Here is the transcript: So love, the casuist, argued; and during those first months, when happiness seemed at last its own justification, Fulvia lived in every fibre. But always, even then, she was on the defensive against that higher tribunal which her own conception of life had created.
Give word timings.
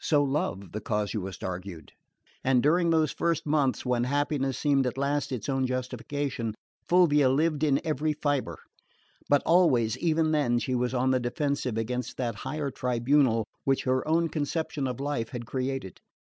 So 0.00 0.22
love, 0.22 0.72
the 0.72 0.82
casuist, 0.82 1.42
argued; 1.42 1.92
and 2.44 2.62
during 2.62 2.90
those 2.90 3.10
first 3.10 3.46
months, 3.46 3.86
when 3.86 4.04
happiness 4.04 4.58
seemed 4.58 4.86
at 4.86 4.98
last 4.98 5.32
its 5.32 5.48
own 5.48 5.66
justification, 5.66 6.54
Fulvia 6.90 7.30
lived 7.30 7.64
in 7.64 7.80
every 7.82 8.12
fibre. 8.12 8.58
But 9.30 9.42
always, 9.46 9.96
even 9.96 10.30
then, 10.32 10.58
she 10.58 10.74
was 10.74 10.92
on 10.92 11.10
the 11.10 11.20
defensive 11.20 11.78
against 11.78 12.18
that 12.18 12.34
higher 12.44 12.70
tribunal 12.70 13.46
which 13.64 13.84
her 13.84 14.06
own 14.06 14.28
conception 14.28 14.86
of 14.86 15.00
life 15.00 15.30
had 15.30 15.46
created. 15.46 16.02